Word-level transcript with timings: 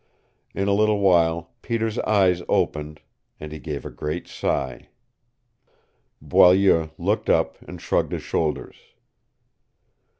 In 0.55 0.67
a 0.67 0.73
little 0.73 0.99
while 0.99 1.51
Peter's 1.61 1.99
eyes 1.99 2.41
opened 2.49 3.01
and 3.39 3.51
he 3.51 3.59
gave 3.59 3.85
a 3.85 3.91
great 3.91 4.27
sigh. 4.27 4.89
Boileau 6.19 6.89
looked 6.97 7.29
up 7.29 7.61
and 7.67 7.79
shrugged 7.79 8.11
his 8.11 8.23
shoulders. 8.23 8.77